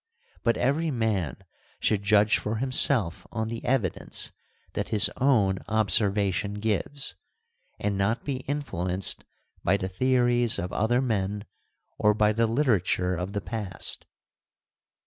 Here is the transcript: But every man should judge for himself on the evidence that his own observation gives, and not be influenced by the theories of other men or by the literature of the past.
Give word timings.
But 0.41 0.57
every 0.57 0.89
man 0.89 1.43
should 1.79 2.01
judge 2.01 2.39
for 2.39 2.55
himself 2.55 3.27
on 3.31 3.49
the 3.49 3.63
evidence 3.63 4.31
that 4.73 4.89
his 4.89 5.11
own 5.17 5.59
observation 5.67 6.55
gives, 6.55 7.13
and 7.79 7.99
not 7.99 8.23
be 8.25 8.37
influenced 8.47 9.25
by 9.63 9.77
the 9.77 9.87
theories 9.87 10.57
of 10.57 10.73
other 10.73 11.03
men 11.03 11.45
or 11.99 12.15
by 12.15 12.33
the 12.33 12.47
literature 12.47 13.13
of 13.13 13.33
the 13.33 13.41
past. 13.41 14.07